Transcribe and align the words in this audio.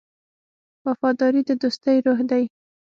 وفاداري 0.85 1.41
د 1.47 1.49
دوستۍ 1.61 1.97
روح 2.05 2.19
دی. 2.29 2.43